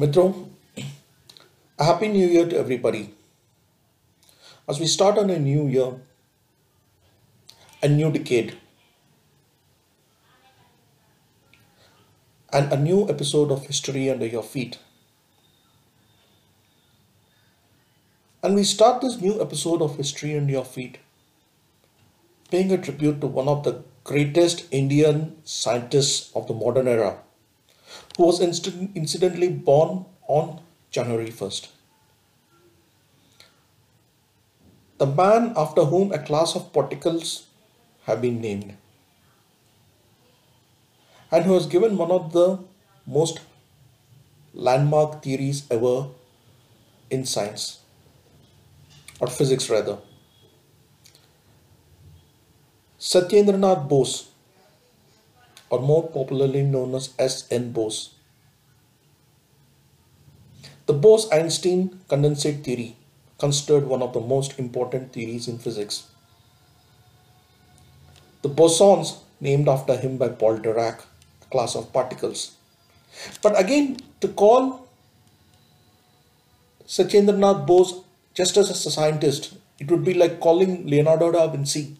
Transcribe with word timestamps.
Mitro, 0.00 0.48
a 1.78 1.84
happy 1.84 2.08
new 2.08 2.26
year 2.26 2.48
to 2.48 2.56
everybody. 2.56 3.12
As 4.66 4.80
we 4.80 4.86
start 4.86 5.18
on 5.18 5.28
a 5.28 5.38
new 5.38 5.66
year, 5.68 5.92
a 7.82 7.88
new 7.88 8.10
decade, 8.10 8.56
and 12.50 12.72
a 12.72 12.78
new 12.78 13.06
episode 13.10 13.50
of 13.50 13.66
History 13.66 14.08
Under 14.08 14.24
Your 14.24 14.42
Feet. 14.42 14.78
And 18.42 18.54
we 18.54 18.64
start 18.64 19.02
this 19.02 19.20
new 19.20 19.38
episode 19.38 19.82
of 19.82 19.96
History 19.96 20.34
Under 20.34 20.52
Your 20.52 20.64
Feet 20.64 20.96
paying 22.50 22.72
a 22.72 22.78
tribute 22.78 23.20
to 23.20 23.26
one 23.26 23.48
of 23.48 23.64
the 23.64 23.84
greatest 24.04 24.64
Indian 24.70 25.36
scientists 25.44 26.34
of 26.34 26.46
the 26.48 26.54
modern 26.54 26.88
era, 26.88 27.18
who 28.16 28.26
was 28.26 28.40
incident- 28.40 28.96
incidentally 28.96 29.48
born 29.48 30.04
on 30.28 30.60
January 30.90 31.30
1st. 31.30 31.68
The 34.98 35.06
man 35.06 35.54
after 35.56 35.84
whom 35.84 36.12
a 36.12 36.18
class 36.18 36.54
of 36.54 36.72
particles 36.72 37.46
have 38.04 38.20
been 38.20 38.40
named, 38.40 38.76
and 41.30 41.44
who 41.44 41.54
has 41.54 41.66
given 41.66 41.96
one 41.96 42.10
of 42.10 42.32
the 42.32 42.58
most 43.06 43.40
landmark 44.52 45.22
theories 45.22 45.62
ever 45.70 46.08
in 47.10 47.24
science, 47.24 47.78
or 49.20 49.28
physics 49.28 49.70
rather. 49.70 49.98
Satyendranath 52.98 53.88
Bose, 53.88 54.29
or 55.70 55.80
more 55.80 56.08
popularly 56.08 56.62
known 56.62 56.94
as 56.94 57.14
S.N. 57.18 57.72
Bose. 57.72 58.14
The 60.86 60.92
Bose 60.92 61.28
Einstein 61.30 62.00
condensate 62.08 62.64
theory, 62.64 62.96
considered 63.38 63.86
one 63.86 64.02
of 64.02 64.12
the 64.12 64.20
most 64.20 64.58
important 64.58 65.12
theories 65.12 65.46
in 65.46 65.58
physics. 65.58 66.08
The 68.42 68.48
bosons, 68.48 69.18
named 69.40 69.68
after 69.68 69.96
him 69.96 70.16
by 70.18 70.30
Paul 70.30 70.58
Dirac, 70.58 71.02
the 71.40 71.46
class 71.46 71.76
of 71.76 71.92
particles. 71.92 72.56
But 73.42 73.58
again, 73.58 73.98
to 74.20 74.28
call 74.28 74.88
Satyendranath 76.86 77.66
Bose 77.66 78.02
just 78.34 78.56
as 78.56 78.70
a 78.70 78.90
scientist, 78.90 79.54
it 79.78 79.90
would 79.90 80.04
be 80.04 80.14
like 80.14 80.40
calling 80.40 80.86
Leonardo 80.86 81.30
da 81.30 81.46
Vinci 81.46 81.96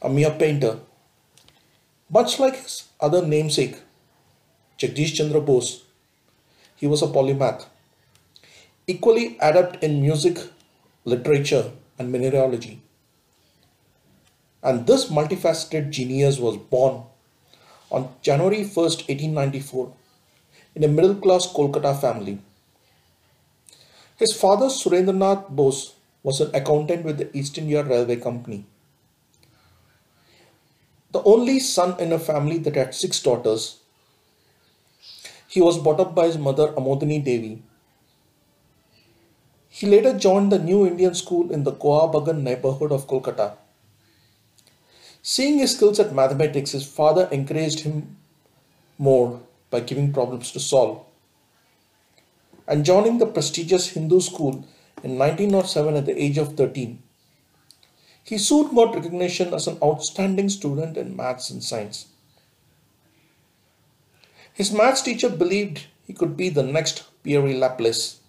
a 0.00 0.08
mere 0.08 0.30
painter. 0.30 0.78
Much 2.14 2.38
like 2.38 2.56
his 2.56 2.88
other 3.00 3.26
namesake, 3.26 3.76
Jagdish 4.76 5.14
Chandra 5.14 5.40
Bose, 5.40 5.82
he 6.76 6.86
was 6.86 7.02
a 7.02 7.06
polymath, 7.06 7.64
equally 8.86 9.38
adept 9.40 9.82
in 9.82 10.02
music, 10.02 10.38
literature, 11.06 11.72
and 11.98 12.12
mineralogy. 12.12 12.82
And 14.62 14.86
this 14.86 15.06
multifaceted 15.06 15.88
genius 15.88 16.38
was 16.38 16.58
born 16.58 17.04
on 17.90 18.14
January 18.20 18.58
1st, 18.58 19.08
1894, 19.08 19.94
in 20.74 20.84
a 20.84 20.88
middle 20.88 21.14
class 21.14 21.50
Kolkata 21.50 21.98
family. 21.98 22.38
His 24.16 24.34
father, 24.34 24.66
Surendranath 24.66 25.48
Bose, 25.48 25.94
was 26.22 26.42
an 26.42 26.54
accountant 26.54 27.06
with 27.06 27.16
the 27.16 27.34
East 27.34 27.56
India 27.56 27.82
Railway 27.82 28.16
Company. 28.16 28.66
The 31.12 31.22
only 31.24 31.60
son 31.60 32.00
in 32.00 32.10
a 32.10 32.18
family 32.18 32.56
that 32.58 32.74
had 32.74 32.94
six 32.94 33.22
daughters, 33.22 33.80
he 35.46 35.60
was 35.60 35.78
brought 35.78 36.00
up 36.00 36.14
by 36.14 36.26
his 36.26 36.38
mother 36.38 36.68
Amodini 36.68 37.22
Devi. 37.22 37.62
He 39.68 39.86
later 39.86 40.18
joined 40.18 40.50
the 40.50 40.58
New 40.58 40.86
Indian 40.86 41.14
School 41.14 41.52
in 41.52 41.64
the 41.64 41.72
Goa 41.72 42.08
Bagan 42.08 42.42
neighborhood 42.42 42.92
of 42.92 43.06
Kolkata. 43.06 43.56
Seeing 45.20 45.58
his 45.58 45.76
skills 45.76 46.00
at 46.00 46.14
mathematics, 46.14 46.72
his 46.72 46.86
father 46.86 47.28
encouraged 47.30 47.80
him 47.80 48.16
more 48.96 49.40
by 49.70 49.80
giving 49.80 50.12
problems 50.14 50.50
to 50.52 50.60
solve. 50.60 51.04
And 52.66 52.86
joining 52.86 53.18
the 53.18 53.26
prestigious 53.26 53.88
Hindu 53.88 54.20
school 54.20 54.64
in 55.02 55.18
1907 55.18 55.96
at 55.96 56.06
the 56.06 56.22
age 56.22 56.38
of 56.38 56.56
13, 56.56 57.02
he 58.24 58.38
soon 58.38 58.74
got 58.74 58.94
recognition 58.94 59.52
as 59.52 59.66
an 59.66 59.78
outstanding 59.82 60.48
student 60.48 60.96
in 60.96 61.16
maths 61.16 61.50
and 61.50 61.62
science. 61.62 62.06
His 64.52 64.72
maths 64.72 65.02
teacher 65.02 65.28
believed 65.28 65.86
he 66.06 66.12
could 66.12 66.36
be 66.36 66.48
the 66.48 66.62
next 66.62 67.04
Pierre 67.22 67.42
Laplace. 67.42 68.20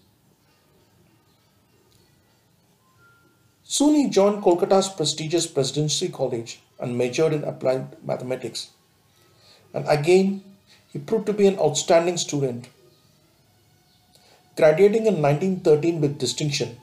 Soon 3.64 3.96
he 3.96 4.10
joined 4.10 4.44
Kolkata's 4.44 4.90
prestigious 4.90 5.48
Presidency 5.48 6.10
College 6.10 6.62
and 6.80 6.98
majored 6.98 7.34
in 7.34 7.44
applied 7.44 8.04
mathematics. 8.04 8.70
And 9.74 9.88
again, 9.88 10.44
he 10.92 11.00
proved 11.00 11.26
to 11.26 11.34
be 11.34 11.48
an 11.48 11.58
outstanding 11.58 12.18
student. 12.18 12.70
Graduating 14.56 15.08
in 15.08 15.22
1913 15.22 16.02
with 16.02 16.20
distinction, 16.20 16.78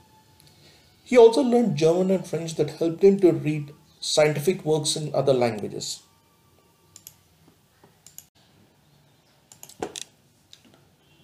he 1.11 1.19
also 1.19 1.43
learned 1.43 1.77
German 1.77 2.09
and 2.13 2.25
French 2.25 2.55
that 2.55 2.71
helped 2.79 3.03
him 3.03 3.19
to 3.19 3.33
read 3.33 3.75
scientific 3.99 4.65
works 4.65 4.95
in 4.95 5.13
other 5.13 5.33
languages. 5.33 6.05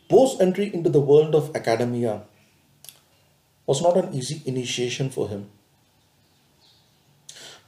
Bose's 0.08 0.40
entry 0.40 0.74
into 0.74 0.90
the 0.90 1.04
world 1.10 1.36
of 1.36 1.54
academia 1.54 2.22
was 3.66 3.80
not 3.80 3.96
an 3.96 4.12
easy 4.12 4.42
initiation 4.44 5.08
for 5.08 5.28
him. 5.28 5.48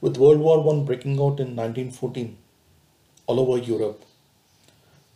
With 0.01 0.17
World 0.17 0.39
War 0.39 0.59
I 0.75 0.83
breaking 0.83 1.13
out 1.13 1.39
in 1.39 1.55
1914 1.55 2.37
all 3.27 3.39
over 3.39 3.57
Europe, 3.57 4.03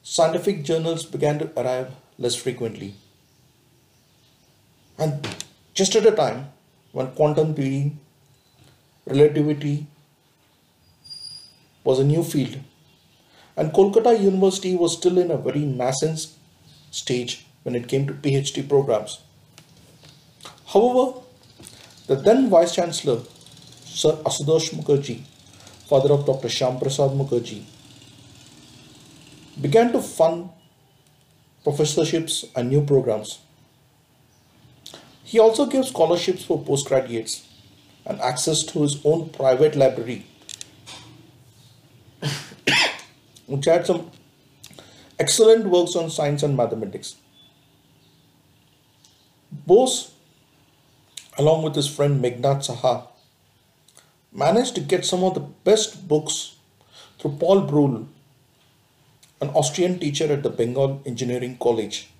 scientific 0.03 0.63
journals 0.63 1.03
began 1.03 1.37
to 1.39 1.51
arrive 1.59 1.91
less 2.17 2.35
frequently. 2.35 2.95
And 4.97 5.27
just 5.73 5.97
at 5.97 6.05
a 6.05 6.11
time 6.11 6.53
when 6.93 7.07
quantum 7.11 7.53
theory, 7.55 7.91
relativity 9.05 9.87
was 11.83 11.99
a 11.99 12.03
new 12.03 12.23
field, 12.23 12.59
and 13.57 13.73
Kolkata 13.73 14.17
University 14.19 14.75
was 14.75 14.93
still 14.93 15.17
in 15.17 15.31
a 15.31 15.37
very 15.37 15.65
nascent 15.65 16.27
stage 16.91 17.45
when 17.63 17.75
it 17.75 17.87
came 17.87 18.07
to 18.07 18.13
PhD 18.13 18.67
programs. 18.69 19.19
However, 20.67 21.19
the 22.07 22.15
then 22.15 22.49
Vice 22.49 22.75
Chancellor, 22.75 23.21
Sir 23.85 24.13
Asutosh 24.23 24.69
Mukherjee, 24.73 25.23
father 25.87 26.13
of 26.13 26.25
Dr. 26.25 26.47
Shyam 26.47 26.79
Prasad 26.79 27.11
Mukherjee, 27.11 27.63
began 29.59 29.91
to 29.91 30.01
fund 30.01 30.49
professorships 31.63 32.45
and 32.55 32.69
new 32.69 32.85
programs. 32.85 33.39
He 35.33 35.39
also 35.39 35.65
gave 35.65 35.87
scholarships 35.87 36.45
for 36.45 36.63
postgraduates 36.63 37.47
and 38.05 38.21
access 38.21 38.61
to 38.65 38.83
his 38.83 39.03
own 39.03 39.29
private 39.29 39.75
library, 39.75 40.27
which 43.47 43.65
had 43.65 43.87
some 43.87 44.11
excellent 45.17 45.65
works 45.65 45.95
on 45.95 46.11
science 46.11 46.43
and 46.43 46.55
mathematics. 46.55 47.15
Bose, 49.51 50.11
along 51.39 51.63
with 51.63 51.73
his 51.73 51.87
friend 51.87 52.23
Meghnad 52.23 52.61
Saha, 52.69 53.07
managed 54.31 54.75
to 54.75 54.81
get 54.81 55.03
some 55.03 55.23
of 55.23 55.33
the 55.33 55.47
best 55.71 56.07
books 56.07 56.57
through 57.17 57.37
Paul 57.39 57.67
Brühl, 57.67 58.05
an 59.41 59.49
Austrian 59.49 59.97
teacher 59.97 60.31
at 60.31 60.43
the 60.43 60.51
Bengal 60.51 61.01
Engineering 61.07 61.57
College. 61.59 62.12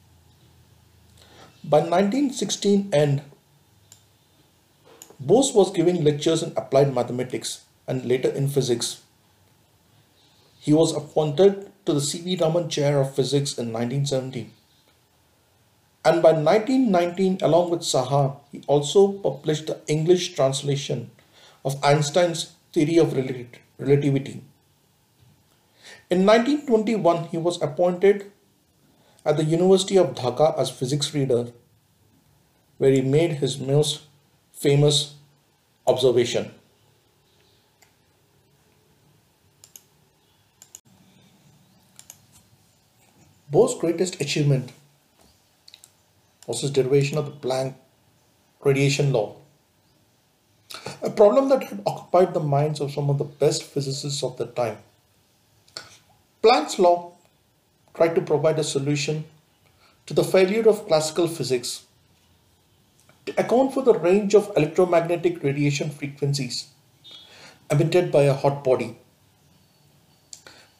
By 1.65 1.80
1916 1.80 2.89
end, 2.92 3.21
Bose 5.18 5.54
was 5.54 5.71
giving 5.71 6.04
lectures 6.04 6.44
in 6.44 6.51
applied 6.57 6.94
mathematics 6.94 7.63
and 7.88 8.04
later 8.04 8.27
in 8.27 8.50
physics. 8.50 9.01
He 10.60 10.74
was 10.74 10.94
appointed 10.94 11.71
to 11.86 11.94
the 11.94 12.01
C.V. 12.01 12.36
Raman 12.42 12.69
Chair 12.69 13.00
of 13.00 13.15
Physics 13.15 13.57
in 13.57 13.71
1917. 13.71 14.51
And 16.04 16.21
by 16.21 16.33
1919, 16.33 17.38
along 17.42 17.69
with 17.69 17.80
Saha, 17.80 18.36
he 18.51 18.62
also 18.68 19.13
published 19.13 19.68
the 19.68 19.80
English 19.88 20.33
translation 20.36 21.12
of 21.63 21.81
Einstein's 21.81 22.51
theory 22.74 22.98
of 22.98 23.13
relativity. 23.13 24.44
In 26.10 26.25
1921, 26.25 27.30
he 27.30 27.38
was 27.38 27.62
appointed 27.62 28.31
at 29.25 29.38
the 29.38 29.44
University 29.44 29.98
of 29.98 30.16
Dhaka 30.16 30.58
as 30.58 30.70
physics 30.70 31.14
reader, 31.14 31.52
where 32.78 32.92
he 32.92 33.02
made 33.02 33.34
his 33.34 33.60
most 33.60 34.02
famous 34.52 35.16
observation. 35.88 36.52
Bose's 43.50 43.80
greatest 43.80 44.20
achievement 44.20 44.72
was 46.48 46.62
his 46.62 46.72
derivation 46.72 47.18
of 47.18 47.25
the 47.25 47.48
Planck 47.48 47.75
radiation 48.64 49.14
law. 49.14 49.36
A 51.04 51.10
problem 51.10 51.50
that 51.50 51.64
had 51.64 51.84
occupied 51.86 52.34
the 52.34 52.40
minds 52.40 52.80
of 52.80 52.92
some 52.92 53.10
of 53.10 53.18
the 53.20 53.24
best 53.24 53.64
physicists 53.64 54.24
of 54.24 54.38
the 54.38 54.48
time. 54.48 54.78
Planck's 56.42 56.80
law 56.80 57.12
tried 57.94 58.16
to 58.16 58.22
provide 58.22 58.60
a 58.60 58.63
solution 58.63 59.25
to 60.06 60.13
the 60.13 60.24
failure 60.24 60.68
of 60.68 60.88
classical 60.88 61.28
physics 61.28 61.86
to 63.25 63.40
account 63.40 63.74
for 63.74 63.84
the 63.84 63.94
range 63.94 64.34
of 64.34 64.51
electromagnetic 64.57 65.42
radiation 65.44 65.90
frequencies 65.90 66.68
emitted 67.72 68.12
by 68.12 68.24
a 68.24 68.34
hot 68.34 68.63
body. 68.63 68.98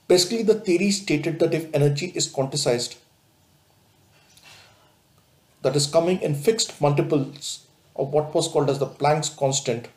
Basically, 0.08 0.44
the 0.44 0.60
theory 0.60 0.92
stated 0.92 1.40
that 1.40 1.54
if 1.54 1.74
energy 1.74 2.12
is 2.14 2.32
quantized, 2.32 2.98
that 5.62 5.76
is 5.76 5.88
coming 5.88 6.22
in 6.22 6.36
fixed 6.36 6.80
multiples 6.82 7.66
of 7.96 8.10
what 8.10 8.36
was 8.36 8.48
called 8.50 8.70
as 8.70 8.80
the 8.80 8.86
Planck's 8.86 9.30
constant, 9.30 9.88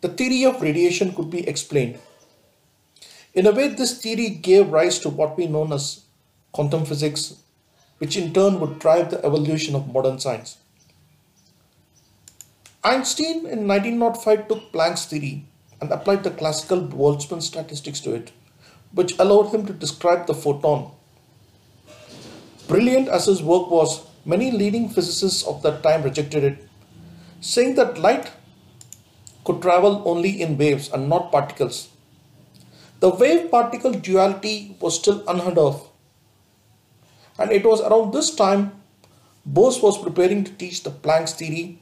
the 0.00 0.08
theory 0.08 0.44
of 0.44 0.60
radiation 0.60 1.14
could 1.14 1.30
be 1.30 1.46
explained. 1.48 1.98
In 3.32 3.46
a 3.46 3.52
way, 3.52 3.68
this 3.68 4.00
theory 4.00 4.28
gave 4.30 4.68
rise 4.70 4.98
to 5.00 5.08
what 5.08 5.36
we 5.36 5.46
know 5.46 5.72
as 5.72 6.03
quantum 6.54 6.84
physics, 6.86 7.34
which 7.98 8.16
in 8.16 8.32
turn 8.32 8.60
would 8.60 8.78
drive 8.78 9.10
the 9.10 9.24
evolution 9.24 9.74
of 9.74 9.92
modern 9.92 10.18
science. 10.18 10.58
Einstein 12.84 13.46
in 13.46 13.66
1905 13.66 14.46
took 14.48 14.72
Planck's 14.72 15.06
theory 15.06 15.46
and 15.80 15.90
applied 15.90 16.22
the 16.22 16.30
classical 16.30 16.80
Boltzmann 16.80 17.42
statistics 17.42 18.00
to 18.00 18.14
it, 18.14 18.30
which 18.92 19.18
allowed 19.18 19.52
him 19.54 19.66
to 19.66 19.72
describe 19.72 20.26
the 20.26 20.34
photon. 20.34 20.92
Brilliant 22.68 23.08
as 23.08 23.26
his 23.26 23.42
work 23.42 23.70
was, 23.70 24.06
many 24.24 24.50
leading 24.50 24.88
physicists 24.88 25.42
of 25.46 25.62
that 25.62 25.82
time 25.82 26.02
rejected 26.02 26.44
it, 26.44 26.68
saying 27.40 27.74
that 27.74 27.98
light 27.98 28.30
could 29.44 29.60
travel 29.60 30.02
only 30.06 30.40
in 30.40 30.56
waves 30.56 30.90
and 30.92 31.08
not 31.08 31.32
particles. 31.32 31.88
The 33.00 33.10
wave 33.10 33.50
particle 33.50 33.92
duality 33.92 34.76
was 34.80 34.98
still 34.98 35.22
unheard 35.28 35.58
of. 35.58 35.90
And 37.38 37.50
it 37.50 37.64
was 37.64 37.80
around 37.80 38.12
this 38.12 38.34
time 38.34 38.72
Bose 39.46 39.82
was 39.82 39.98
preparing 39.98 40.44
to 40.44 40.52
teach 40.52 40.82
the 40.82 40.90
Planck's 40.90 41.34
theory 41.34 41.78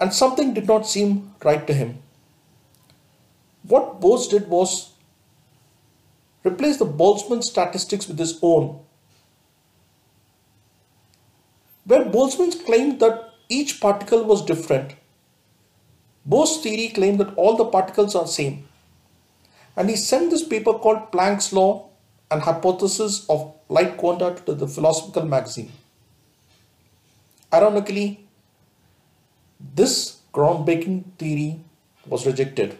and 0.00 0.14
something 0.14 0.54
did 0.54 0.66
not 0.66 0.86
seem 0.86 1.34
right 1.44 1.66
to 1.66 1.72
him. 1.72 1.98
What 3.62 4.00
Bose 4.00 4.28
did 4.28 4.48
was 4.48 4.92
replace 6.44 6.76
the 6.76 6.86
Boltzmann 6.86 7.42
statistics 7.42 8.06
with 8.06 8.18
his 8.18 8.38
own. 8.42 8.80
Where 11.84 12.04
Boltzmann 12.04 12.64
claimed 12.64 13.00
that 13.00 13.32
each 13.48 13.80
particle 13.80 14.24
was 14.24 14.44
different, 14.44 14.94
Bose's 16.24 16.62
theory 16.62 16.88
claimed 16.88 17.18
that 17.20 17.34
all 17.34 17.56
the 17.56 17.64
particles 17.64 18.14
are 18.14 18.26
same. 18.26 18.68
And 19.74 19.88
he 19.88 19.96
sent 19.96 20.30
this 20.30 20.46
paper 20.46 20.74
called 20.74 21.10
Planck's 21.10 21.52
Law 21.52 21.87
and 22.30 22.42
Hypothesis 22.42 23.26
of 23.28 23.54
Light 23.68 23.96
Quanta 23.96 24.40
to 24.46 24.54
the 24.54 24.66
Philosophical 24.66 25.24
Magazine. 25.24 25.72
Ironically, 27.52 28.26
this 29.74 30.18
groundbreaking 30.32 31.04
theory 31.18 31.60
was 32.06 32.26
rejected. 32.26 32.76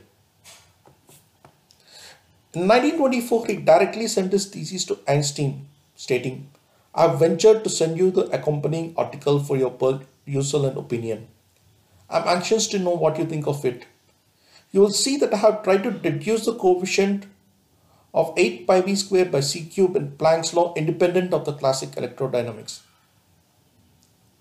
In 2.54 2.66
1924, 2.66 3.46
he 3.46 3.56
directly 3.56 4.06
sent 4.06 4.32
his 4.32 4.46
thesis 4.46 4.84
to 4.86 4.98
Einstein, 5.06 5.68
stating, 5.96 6.50
I 6.94 7.02
have 7.02 7.18
ventured 7.18 7.62
to 7.64 7.70
send 7.70 7.98
you 7.98 8.10
the 8.10 8.24
accompanying 8.30 8.94
article 8.96 9.38
for 9.38 9.56
your 9.56 9.70
perusal 9.70 10.66
and 10.66 10.76
opinion. 10.76 11.28
I 12.10 12.20
am 12.20 12.28
anxious 12.28 12.66
to 12.68 12.78
know 12.78 12.96
what 12.96 13.18
you 13.18 13.26
think 13.26 13.46
of 13.46 13.64
it. 13.64 13.86
You 14.72 14.80
will 14.80 14.90
see 14.90 15.16
that 15.18 15.32
I 15.32 15.36
have 15.36 15.62
tried 15.62 15.82
to 15.84 15.90
deduce 15.90 16.46
the 16.46 16.54
coefficient 16.54 17.26
of 18.20 18.34
8 18.42 18.66
pi 18.66 18.80
v 18.86 18.94
square 19.00 19.26
by 19.32 19.40
c 19.48 19.64
cube 19.72 19.96
in 19.98 20.06
Planck's 20.20 20.52
law 20.58 20.66
independent 20.80 21.34
of 21.36 21.44
the 21.48 21.52
classic 21.58 21.90
electrodynamics. 22.00 22.80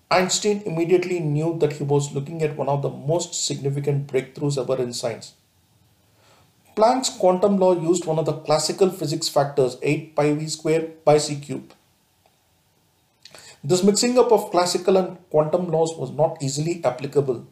Einstein 0.10 0.64
immediately 0.66 1.20
knew 1.20 1.50
that 1.60 1.74
he 1.74 1.84
was 1.84 2.14
looking 2.16 2.42
at 2.42 2.56
one 2.62 2.70
of 2.76 2.82
the 2.82 2.90
most 2.90 3.36
significant 3.36 4.08
breakthroughs 4.12 4.58
ever 4.64 4.82
in 4.82 4.94
science. 4.94 5.34
Planck's 6.76 7.10
quantum 7.10 7.58
law 7.58 7.74
used 7.80 8.06
one 8.06 8.18
of 8.18 8.26
the 8.26 8.38
classical 8.50 8.90
physics 8.90 9.30
factors 9.38 9.78
8 9.84 10.16
pi 10.16 10.28
v 10.34 10.48
square 10.48 10.90
by 11.06 11.18
c 11.28 11.40
cube. 11.46 11.78
This 13.64 13.84
mixing 13.84 14.18
up 14.18 14.32
of 14.32 14.50
classical 14.50 14.98
and 14.98 15.18
quantum 15.30 15.72
laws 15.78 15.96
was 16.02 16.12
not 16.12 16.42
easily 16.42 16.82
applicable. 16.84 17.46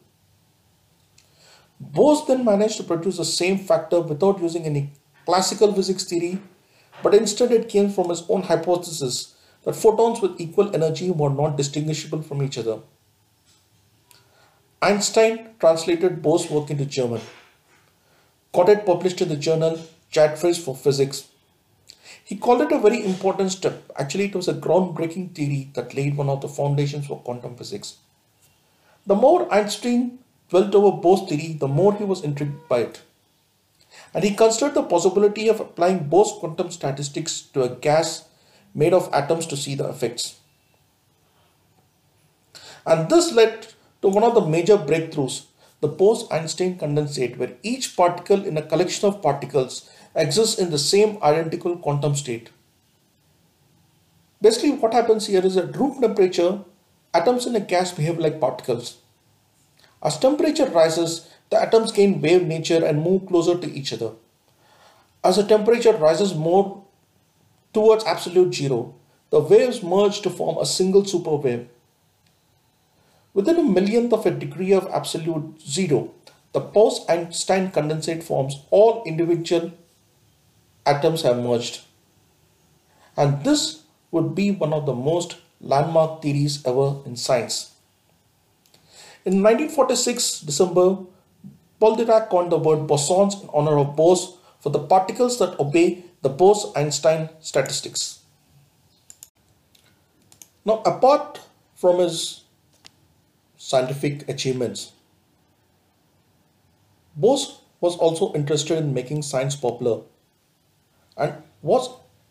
Bose 1.78 2.26
then 2.26 2.44
managed 2.44 2.78
to 2.78 2.84
produce 2.92 3.18
the 3.18 3.32
same 3.32 3.58
factor 3.58 4.00
without 4.00 4.40
using 4.40 4.64
any 4.64 4.86
classical 5.26 5.72
physics 5.74 6.04
theory, 6.04 6.38
but 7.02 7.14
instead 7.14 7.52
it 7.52 7.68
came 7.68 7.90
from 7.90 8.08
his 8.08 8.22
own 8.28 8.42
hypothesis 8.42 9.34
that 9.64 9.76
photons 9.76 10.22
with 10.22 10.40
equal 10.40 10.74
energy 10.74 11.10
were 11.10 11.30
not 11.30 11.56
distinguishable 11.56 12.22
from 12.22 12.42
each 12.42 12.56
other. 12.56 12.78
Einstein 14.80 15.48
translated 15.58 16.22
Bose's 16.22 16.50
work 16.50 16.70
into 16.70 16.86
German, 16.86 17.20
got 18.52 18.68
it 18.68 18.86
published 18.86 19.20
in 19.20 19.28
the 19.28 19.36
journal 19.36 19.80
Zeitschrift 20.12 20.60
for 20.60 20.76
Physics. 20.76 21.28
He 22.24 22.36
called 22.36 22.60
it 22.60 22.72
a 22.72 22.78
very 22.78 23.04
important 23.04 23.52
step. 23.52 23.90
Actually, 23.96 24.26
it 24.26 24.34
was 24.34 24.48
a 24.48 24.54
groundbreaking 24.54 25.34
theory 25.34 25.70
that 25.74 25.94
laid 25.94 26.16
one 26.16 26.28
of 26.28 26.40
the 26.40 26.48
foundations 26.48 27.06
for 27.06 27.20
quantum 27.20 27.56
physics. 27.56 27.96
The 29.06 29.14
more 29.14 29.52
Einstein 29.52 30.18
dwelt 30.48 30.74
over 30.74 30.96
Bose's 30.96 31.28
theory, 31.28 31.52
the 31.54 31.68
more 31.68 31.94
he 31.94 32.04
was 32.04 32.22
intrigued 32.22 32.68
by 32.68 32.80
it. 32.80 33.02
And 34.14 34.24
he 34.24 34.34
considered 34.34 34.74
the 34.74 34.82
possibility 34.82 35.48
of 35.48 35.60
applying 35.60 36.08
Bose 36.08 36.32
quantum 36.38 36.70
statistics 36.70 37.42
to 37.52 37.62
a 37.62 37.68
gas 37.68 38.28
made 38.74 38.92
of 38.92 39.12
atoms 39.12 39.46
to 39.46 39.56
see 39.56 39.74
the 39.74 39.88
effects. 39.88 40.40
And 42.86 43.10
this 43.10 43.32
led 43.32 43.74
to 44.02 44.08
one 44.08 44.22
of 44.22 44.34
the 44.34 44.46
major 44.46 44.76
breakthroughs, 44.76 45.46
the 45.80 45.88
Bose-Einstein 45.88 46.78
condensate, 46.78 47.36
where 47.36 47.54
each 47.62 47.96
particle 47.96 48.44
in 48.44 48.56
a 48.56 48.62
collection 48.62 49.08
of 49.08 49.20
particles 49.22 49.90
exists 50.14 50.58
in 50.58 50.70
the 50.70 50.78
same 50.78 51.18
identical 51.22 51.76
quantum 51.76 52.14
state. 52.14 52.50
Basically 54.40 54.70
what 54.70 54.92
happens 54.92 55.26
here 55.26 55.44
is 55.44 55.56
at 55.56 55.76
room 55.76 56.00
temperature, 56.00 56.60
atoms 57.12 57.46
in 57.46 57.56
a 57.56 57.60
gas 57.60 57.92
behave 57.92 58.18
like 58.18 58.40
particles. 58.40 58.98
As 60.02 60.18
temperature 60.18 60.66
rises, 60.66 61.28
the 61.50 61.60
atoms 61.60 61.92
gain 61.92 62.20
wave 62.20 62.46
nature 62.46 62.84
and 62.84 63.02
move 63.02 63.26
closer 63.26 63.56
to 63.56 63.70
each 63.72 63.92
other. 63.92 64.12
As 65.22 65.36
the 65.36 65.42
temperature 65.42 65.92
rises 65.92 66.34
more 66.34 66.84
towards 67.72 68.04
absolute 68.04 68.54
zero, 68.54 68.94
the 69.30 69.40
waves 69.40 69.82
merge 69.82 70.20
to 70.22 70.30
form 70.30 70.58
a 70.58 70.66
single 70.66 71.02
superwave. 71.02 71.66
Within 73.34 73.58
a 73.58 73.62
millionth 73.62 74.12
of 74.12 74.24
a 74.24 74.30
degree 74.30 74.72
of 74.72 74.88
absolute 74.92 75.60
zero, 75.60 76.12
the 76.52 76.60
Bose-Einstein 76.60 77.70
condensate 77.70 78.22
forms 78.22 78.62
all 78.70 79.02
individual 79.04 79.72
atoms 80.86 81.22
have 81.22 81.38
merged. 81.38 81.82
And 83.16 83.44
this 83.44 83.82
would 84.10 84.34
be 84.34 84.50
one 84.50 84.72
of 84.72 84.86
the 84.86 84.94
most 84.94 85.36
landmark 85.60 86.22
theories 86.22 86.64
ever 86.64 86.96
in 87.04 87.16
science. 87.16 87.72
In 89.24 89.42
1946 89.42 90.40
December, 90.40 90.98
Paul 91.78 91.96
Dirac 91.96 92.28
coined 92.30 92.50
the 92.50 92.58
word 92.58 92.86
bosons 92.88 93.42
in 93.42 93.50
honor 93.52 93.78
of 93.78 93.96
Bose 93.96 94.36
for 94.60 94.70
the 94.70 94.78
particles 94.78 95.38
that 95.38 95.58
obey 95.60 96.04
the 96.22 96.28
Bose-Einstein 96.28 97.28
statistics. 97.40 98.20
Now, 100.64 100.82
apart 100.84 101.40
from 101.74 101.98
his 102.00 102.44
scientific 103.56 104.28
achievements, 104.28 104.92
Bose 107.14 107.60
was 107.80 107.96
also 107.96 108.32
interested 108.32 108.78
in 108.78 108.94
making 108.94 109.22
science 109.22 109.54
popular 109.54 110.02
and 111.16 111.34
was 111.62 111.90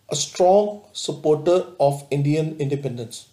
a 0.10 0.16
strong 0.16 0.82
supporter 0.92 1.66
of 1.80 2.06
Indian 2.12 2.58
independence. 2.60 3.28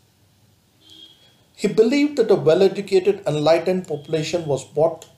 He 1.55 1.69
believed 1.69 2.17
that 2.17 2.31
a 2.31 2.35
well-educated, 2.35 3.23
enlightened 3.27 3.89
population 3.89 4.47
was 4.47 4.67
what 4.75 5.09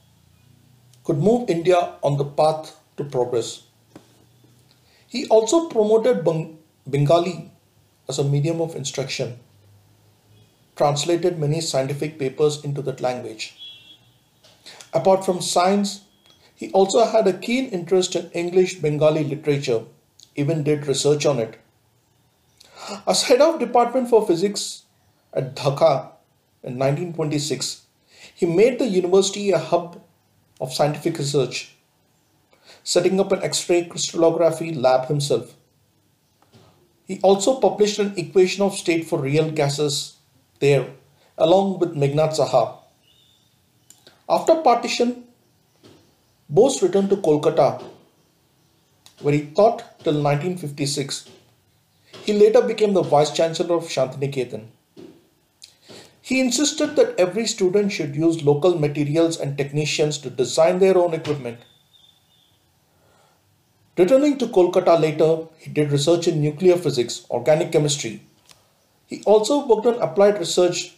could 1.04 1.18
move 1.18 1.48
India 1.50 1.96
on 2.02 2.16
the 2.16 2.24
path 2.24 2.80
to 2.96 3.04
progress. 3.04 3.64
He 5.06 5.26
also 5.28 5.68
promoted 5.68 6.24
Bengali 6.88 7.50
as 8.08 8.18
a 8.18 8.24
medium 8.24 8.60
of 8.60 8.74
instruction, 8.74 9.38
translated 10.76 11.38
many 11.38 11.60
scientific 11.60 12.18
papers 12.18 12.64
into 12.64 12.82
that 12.82 13.00
language. 13.00 13.56
Apart 14.92 15.24
from 15.24 15.40
science, 15.40 16.02
he 16.54 16.70
also 16.72 17.04
had 17.04 17.26
a 17.26 17.38
keen 17.38 17.68
interest 17.68 18.16
in 18.16 18.30
English 18.30 18.80
Bengali 18.80 19.24
literature, 19.24 19.84
even 20.36 20.62
did 20.62 20.86
research 20.86 21.26
on 21.26 21.38
it. 21.38 21.58
As 23.06 23.24
head 23.24 23.40
of 23.40 23.60
Department 23.60 24.08
for 24.08 24.26
Physics 24.26 24.84
at 25.32 25.54
Dhaka, 25.54 26.12
in 26.62 26.78
1926, 26.78 27.82
he 28.34 28.46
made 28.46 28.78
the 28.78 28.86
university 28.86 29.50
a 29.50 29.58
hub 29.58 30.00
of 30.64 30.72
scientific 30.72 31.18
research, 31.18 31.74
setting 32.82 33.20
up 33.20 33.32
an 33.32 33.42
X-ray 33.42 33.84
crystallography 33.84 34.72
lab 34.72 35.08
himself. 35.08 35.54
He 37.06 37.20
also 37.20 37.60
published 37.60 37.98
an 37.98 38.14
equation 38.16 38.64
of 38.64 38.74
state 38.74 39.06
for 39.06 39.20
real 39.20 39.50
gases 39.50 40.16
there, 40.58 40.86
along 41.36 41.78
with 41.80 41.94
Meghnad 41.94 42.32
Saha. 42.38 42.62
After 44.26 44.54
partition, 44.62 45.24
Bose 46.48 46.82
returned 46.82 47.10
to 47.10 47.16
Kolkata, 47.16 47.84
where 49.20 49.34
he 49.34 49.42
taught 49.58 49.84
till 50.02 50.22
1956. 50.22 51.28
He 52.24 52.32
later 52.32 52.62
became 52.62 52.94
the 52.94 53.02
Vice 53.02 53.32
Chancellor 53.32 53.76
of 53.76 53.84
Shantiniketan. 53.84 54.64
He 56.24 56.40
insisted 56.40 56.96
that 56.96 57.20
every 57.20 57.46
student 57.46 57.92
should 57.92 58.16
use 58.16 58.42
local 58.42 58.78
materials 58.78 59.38
and 59.38 59.58
technicians 59.58 60.16
to 60.18 60.30
design 60.30 60.78
their 60.78 60.96
own 60.96 61.12
equipment. 61.12 61.58
Returning 63.98 64.38
to 64.38 64.46
Kolkata 64.46 64.98
later, 64.98 65.48
he 65.58 65.68
did 65.70 65.92
research 65.92 66.26
in 66.26 66.40
nuclear 66.40 66.78
physics, 66.78 67.26
organic 67.30 67.72
chemistry. 67.72 68.22
He 69.04 69.22
also 69.24 69.66
worked 69.66 69.86
on 69.86 70.00
applied 70.00 70.38
research 70.38 70.96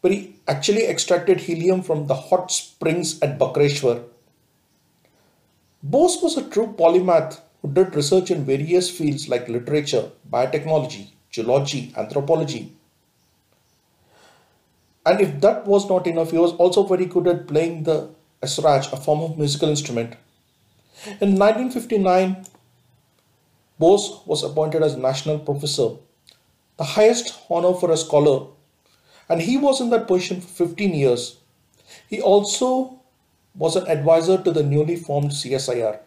where 0.00 0.12
he 0.12 0.40
actually 0.48 0.88
extracted 0.88 1.42
helium 1.42 1.80
from 1.80 2.08
the 2.08 2.16
hot 2.16 2.50
springs 2.50 3.22
at 3.22 3.38
Bakreshwar. 3.38 4.02
Bose 5.84 6.18
was 6.20 6.36
a 6.36 6.50
true 6.50 6.74
polymath 6.76 7.38
who 7.62 7.72
did 7.72 7.94
research 7.94 8.32
in 8.32 8.44
various 8.44 8.90
fields 8.90 9.28
like 9.28 9.48
literature, 9.48 10.10
biotechnology, 10.28 11.10
geology, 11.30 11.94
anthropology. 11.96 12.72
And 15.06 15.20
if 15.20 15.40
that 15.40 15.66
was 15.66 15.88
not 15.88 16.06
enough, 16.06 16.30
he 16.30 16.38
was 16.38 16.52
also 16.52 16.84
very 16.84 17.06
good 17.06 17.26
at 17.26 17.46
playing 17.46 17.82
the 17.82 18.10
esraj, 18.42 18.92
a 18.92 18.96
form 18.96 19.20
of 19.20 19.38
musical 19.38 19.68
instrument. 19.68 20.16
In 21.20 21.36
1959, 21.38 22.46
Bose 23.78 24.20
was 24.24 24.42
appointed 24.42 24.82
as 24.82 24.96
National 24.96 25.38
Professor, 25.38 25.96
the 26.78 26.84
highest 26.84 27.38
honor 27.50 27.74
for 27.74 27.90
a 27.90 27.96
scholar, 27.96 28.46
and 29.28 29.42
he 29.42 29.56
was 29.58 29.80
in 29.80 29.90
that 29.90 30.06
position 30.06 30.40
for 30.40 30.66
15 30.66 30.94
years. 30.94 31.38
He 32.08 32.22
also 32.22 33.00
was 33.54 33.76
an 33.76 33.86
advisor 33.88 34.42
to 34.42 34.50
the 34.50 34.62
newly 34.62 34.96
formed 34.96 35.30
CSIR. 35.30 36.00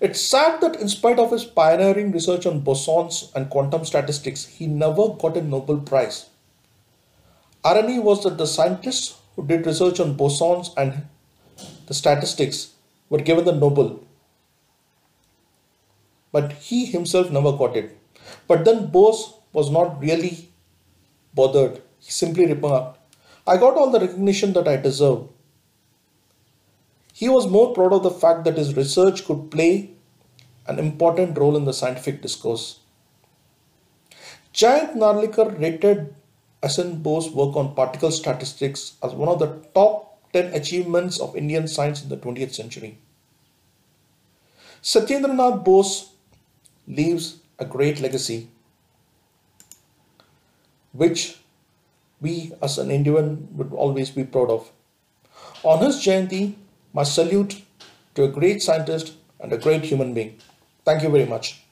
It's 0.00 0.20
sad 0.20 0.60
that 0.60 0.80
in 0.80 0.88
spite 0.88 1.18
of 1.18 1.30
his 1.30 1.44
pioneering 1.44 2.10
research 2.10 2.46
on 2.46 2.62
bosons 2.62 3.34
and 3.34 3.48
quantum 3.48 3.84
statistics, 3.84 4.44
he 4.46 4.66
never 4.66 5.08
got 5.10 5.36
a 5.36 5.42
Nobel 5.42 5.78
Prize. 5.78 6.26
Irony 7.64 7.98
was 7.98 8.22
that 8.24 8.36
the 8.36 8.46
scientists 8.46 9.20
who 9.34 9.46
did 9.46 9.66
research 9.66 9.98
on 9.98 10.16
bosons 10.16 10.70
and 10.76 11.06
the 11.86 11.94
statistics 11.94 12.74
were 13.08 13.18
given 13.18 13.44
the 13.44 13.52
Nobel. 13.52 14.04
But 16.30 16.52
he 16.52 16.84
himself 16.84 17.30
never 17.30 17.52
got 17.52 17.76
it. 17.76 17.96
But 18.46 18.64
then 18.64 18.86
Bose 18.86 19.34
was 19.52 19.70
not 19.70 20.00
really 20.00 20.50
bothered. 21.34 21.80
He 22.00 22.10
simply 22.10 22.46
remarked, 22.46 22.98
I 23.46 23.56
got 23.56 23.76
all 23.76 23.90
the 23.90 24.00
recognition 24.00 24.52
that 24.54 24.68
I 24.68 24.76
deserve. 24.76 25.28
He 27.12 27.28
was 27.28 27.46
more 27.46 27.72
proud 27.72 27.92
of 27.92 28.02
the 28.02 28.10
fact 28.10 28.44
that 28.44 28.58
his 28.58 28.76
research 28.76 29.24
could 29.24 29.50
play 29.50 29.90
an 30.66 30.78
important 30.78 31.38
role 31.38 31.56
in 31.56 31.64
the 31.64 31.72
scientific 31.72 32.20
discourse. 32.20 32.80
Jayant 34.52 34.96
Narlikar 34.96 35.58
rated 35.60 36.14
SN 36.66 37.02
Bose's 37.02 37.32
work 37.32 37.56
on 37.56 37.74
particle 37.74 38.10
statistics 38.10 38.94
as 39.02 39.12
one 39.12 39.28
of 39.28 39.38
the 39.38 39.64
top 39.74 40.32
10 40.32 40.54
achievements 40.54 41.20
of 41.20 41.36
Indian 41.36 41.68
science 41.68 42.02
in 42.02 42.08
the 42.08 42.16
20th 42.16 42.54
century. 42.54 42.98
Satyendranath 44.82 45.64
Bose 45.64 46.10
leaves 46.86 47.38
a 47.58 47.64
great 47.64 48.00
legacy 48.00 48.48
which 50.92 51.38
we 52.20 52.52
as 52.62 52.78
an 52.78 52.90
Indian 52.90 53.48
would 53.52 53.72
always 53.72 54.10
be 54.10 54.24
proud 54.24 54.50
of. 54.50 54.70
On 55.62 55.84
his 55.84 55.96
Jayanti, 55.96 56.54
my 56.92 57.02
salute 57.02 57.62
to 58.14 58.24
a 58.24 58.28
great 58.28 58.62
scientist 58.62 59.14
and 59.40 59.52
a 59.52 59.58
great 59.58 59.84
human 59.84 60.14
being. 60.14 60.38
Thank 60.84 61.02
you 61.02 61.08
very 61.08 61.26
much. 61.26 61.63